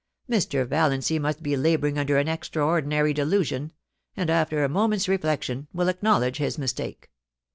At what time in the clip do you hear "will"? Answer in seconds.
5.73-5.89